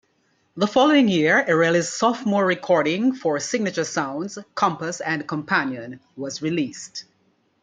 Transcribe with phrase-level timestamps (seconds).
[0.57, 7.05] The following year, Erelli's sophomore recording for Signature Sounds, "Compass and Companion" was released.